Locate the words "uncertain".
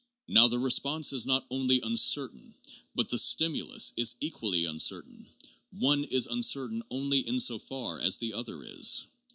1.79-2.55, 4.65-5.27, 6.25-6.81